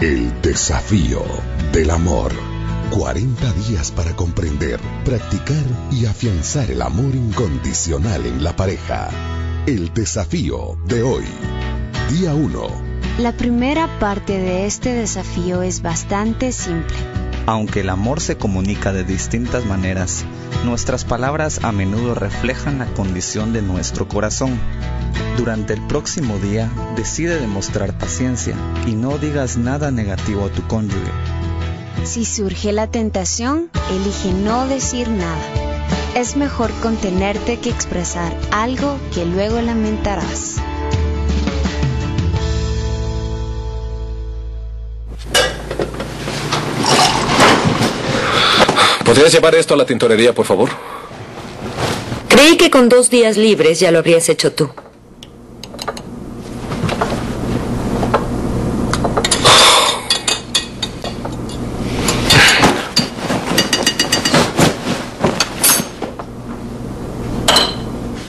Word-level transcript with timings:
El 0.00 0.42
desafío 0.42 1.22
del 1.72 1.90
amor. 1.90 2.30
40 2.90 3.52
días 3.54 3.90
para 3.90 4.14
comprender, 4.14 4.78
practicar 5.06 5.64
y 5.90 6.04
afianzar 6.04 6.70
el 6.70 6.82
amor 6.82 7.14
incondicional 7.14 8.26
en 8.26 8.44
la 8.44 8.54
pareja. 8.54 9.08
El 9.66 9.94
desafío 9.94 10.76
de 10.84 11.02
hoy. 11.02 11.24
Día 12.10 12.34
1. 12.34 12.68
La 13.20 13.38
primera 13.38 13.98
parte 13.98 14.34
de 14.34 14.66
este 14.66 14.92
desafío 14.92 15.62
es 15.62 15.80
bastante 15.80 16.52
simple. 16.52 16.94
Aunque 17.46 17.80
el 17.80 17.88
amor 17.88 18.20
se 18.20 18.36
comunica 18.36 18.92
de 18.92 19.02
distintas 19.02 19.64
maneras, 19.64 20.26
nuestras 20.66 21.06
palabras 21.06 21.60
a 21.62 21.72
menudo 21.72 22.14
reflejan 22.14 22.80
la 22.80 22.86
condición 22.92 23.54
de 23.54 23.62
nuestro 23.62 24.08
corazón. 24.08 24.60
Durante 25.36 25.74
el 25.74 25.86
próximo 25.86 26.38
día, 26.38 26.70
decide 26.96 27.38
demostrar 27.38 27.96
paciencia 27.96 28.54
y 28.86 28.92
no 28.92 29.18
digas 29.18 29.56
nada 29.56 29.90
negativo 29.90 30.46
a 30.46 30.48
tu 30.48 30.66
cónyuge. 30.66 31.12
Si 32.04 32.24
surge 32.24 32.72
la 32.72 32.86
tentación, 32.86 33.70
elige 33.90 34.32
no 34.32 34.66
decir 34.66 35.08
nada. 35.08 35.42
Es 36.14 36.36
mejor 36.36 36.70
contenerte 36.80 37.58
que 37.58 37.68
expresar 37.68 38.34
algo 38.50 38.98
que 39.12 39.24
luego 39.26 39.60
lamentarás. 39.60 40.56
¿Podrías 49.04 49.32
llevar 49.32 49.54
esto 49.54 49.74
a 49.74 49.76
la 49.76 49.86
tintorería, 49.86 50.32
por 50.32 50.46
favor? 50.46 50.70
Creí 52.28 52.56
que 52.56 52.70
con 52.70 52.88
dos 52.88 53.08
días 53.08 53.36
libres 53.36 53.78
ya 53.80 53.90
lo 53.90 53.98
habrías 53.98 54.28
hecho 54.28 54.52
tú. 54.52 54.70